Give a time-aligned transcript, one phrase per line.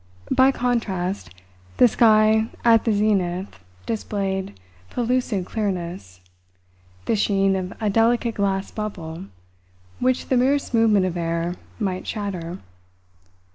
[0.31, 1.29] By contrast,
[1.77, 6.21] the sky at the zenith displayed pellucid clearness,
[7.05, 9.25] the sheen of a delicate glass bubble
[9.99, 12.57] which the merest movement of air might shatter.